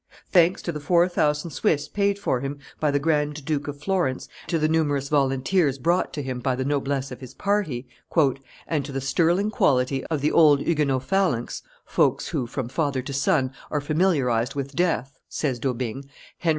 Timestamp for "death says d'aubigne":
14.75-16.01